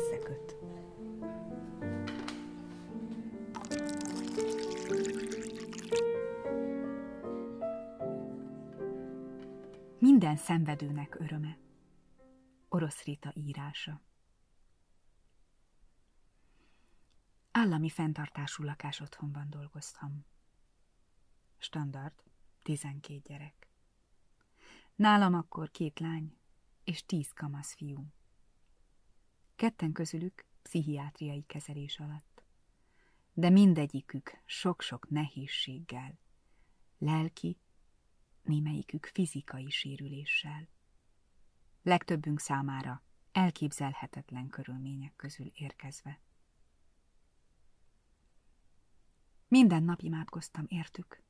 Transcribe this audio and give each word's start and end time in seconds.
összeköt. 0.00 0.56
Minden 9.98 10.36
szenvedőnek 10.36 11.20
öröme. 11.20 11.58
Orosz 12.68 13.04
Rita 13.04 13.32
írása. 13.34 14.00
Állami 17.50 17.88
fenntartású 17.88 18.62
lakás 18.62 19.00
otthonban 19.00 19.50
dolgoztam. 19.50 20.24
Standard, 21.58 22.24
12 22.62 23.18
gyerek. 23.18 23.68
Nálam 24.94 25.34
akkor 25.34 25.70
két 25.70 25.98
lány 25.98 26.36
és 26.84 27.06
tíz 27.06 27.32
kamasz 27.32 27.74
fiú. 27.74 28.06
Ketten 29.60 29.92
közülük 29.92 30.44
pszichiátriai 30.62 31.44
kezelés 31.46 31.98
alatt. 31.98 32.42
De 33.32 33.50
mindegyikük 33.50 34.42
sok-sok 34.44 35.10
nehézséggel, 35.10 36.18
lelki, 36.98 37.58
némelyikük 38.42 39.06
fizikai 39.06 39.70
sérüléssel. 39.70 40.68
Legtöbbünk 41.82 42.40
számára 42.40 43.02
elképzelhetetlen 43.32 44.48
körülmények 44.48 45.16
közül 45.16 45.50
érkezve. 45.54 46.20
Minden 49.48 49.82
nap 49.82 50.02
imádkoztam 50.02 50.64
értük. 50.68 51.22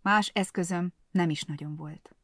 Más 0.00 0.28
eszközöm 0.28 0.92
nem 1.10 1.30
is 1.30 1.42
nagyon 1.42 1.76
volt. 1.76 2.16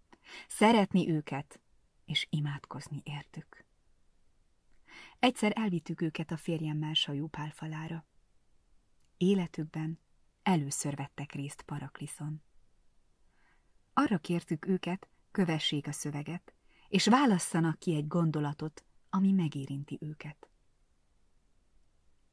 Szeretni 0.48 1.11
őket, 1.11 1.61
és 2.05 2.27
imádkozni 2.30 3.02
értük. 3.05 3.67
Egyszer 5.19 5.52
elvittük 5.55 6.00
őket 6.00 6.30
a 6.30 6.36
férjemmel 6.36 6.94
pálfalára. 7.30 8.06
Életükben 9.16 10.00
először 10.42 10.97
vettek 10.97 11.33
részt 11.33 11.62
Parakliszon. 11.62 12.42
Arra 13.92 14.19
kértük 14.19 14.66
őket, 14.66 15.08
kövessék 15.30 15.86
a 15.86 15.92
szöveget, 15.92 16.55
és 16.89 17.06
válasszanak 17.06 17.78
ki 17.78 17.94
egy 17.94 18.06
gondolatot, 18.06 18.84
ami 19.11 19.33
megérinti 19.33 19.98
őket. 20.00 20.48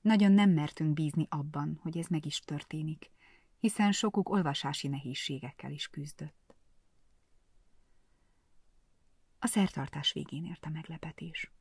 Nagyon 0.02 0.32
nem 0.32 0.50
mertünk 0.50 0.94
bízni 0.94 1.28
abban, 1.30 1.80
hogy 1.82 1.98
ez 1.98 2.08
meg 2.08 2.26
is 2.26 2.40
történik, 2.40 3.12
hiszen 3.60 3.92
sokuk 3.92 4.30
olvasási 4.30 4.88
nehézségekkel 4.88 5.72
is 5.72 5.88
küzdött. 5.88 6.56
A 9.40 9.48
szertartás 9.48 10.14
végén 10.14 10.46
ért 10.46 10.66
a 10.66 10.70
meglepetés. 10.70 11.52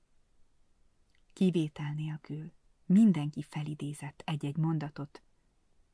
Kivétel 1.35 1.93
nélkül 1.93 2.53
mindenki 2.87 3.43
felidézett 3.43 4.23
egy-egy 4.27 4.57
mondatot, 4.57 5.23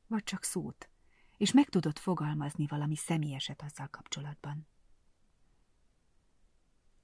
vagy 0.07 0.23
csak 0.23 0.43
szót, 0.43 0.89
és 1.37 1.51
meg 1.51 1.69
tudott 1.69 1.99
fogalmazni 1.99 2.67
valami 2.67 2.95
személyeset 2.95 3.61
azzal 3.61 3.87
kapcsolatban. 3.87 4.67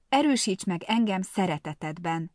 Erősíts 0.08 0.64
meg 0.64 0.82
engem 0.82 1.22
szeretetedben, 1.22 2.30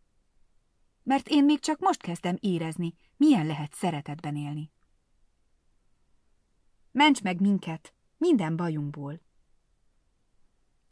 mert 1.04 1.28
én 1.28 1.44
még 1.44 1.60
csak 1.60 1.80
most 1.80 2.02
kezdem 2.02 2.38
érezni, 2.40 2.94
milyen 3.18 3.46
lehet 3.46 3.74
szeretetben 3.74 4.36
élni. 4.36 4.72
Ments 6.92 7.22
meg 7.22 7.42
minket, 7.42 7.94
minden 8.18 8.56
bajunkból. 8.56 9.22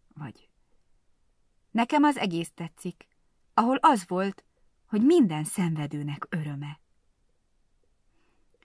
Vagy 0.07 0.49
nekem 1.71 2.03
az 2.03 2.17
egész 2.17 2.51
tetszik, 2.53 3.07
ahol 3.53 3.75
az 3.75 4.07
volt, 4.07 4.45
hogy 4.91 5.05
minden 5.05 5.43
szenvedőnek 5.43 6.27
öröme. 6.29 6.79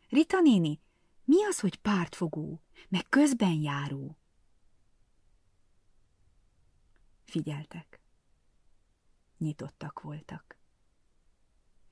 Rita 0.08 0.40
néni, 0.40 0.80
mi 1.24 1.44
az, 1.44 1.60
hogy 1.60 1.76
pártfogó, 1.76 2.62
meg 2.88 3.08
közben 3.08 3.52
járó? 3.52 4.18
Figyeltek. 7.24 8.00
Nyitottak 9.38 10.00
voltak. 10.00 10.58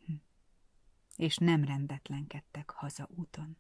Hm. 0.07 0.13
És 1.17 1.37
nem 1.37 1.65
rendetlenkedtek 1.65 2.71
haza 2.71 3.09
úton. 3.17 3.57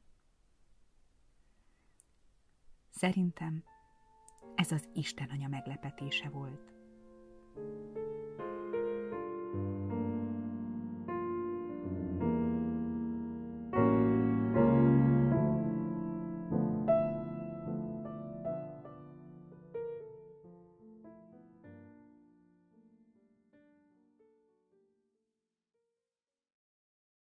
Szerintem 2.90 3.64
ez 4.54 4.72
az 4.72 4.88
Isten 4.92 5.28
anya 5.30 5.48
meglepetése 5.48 6.28
volt. 6.28 6.72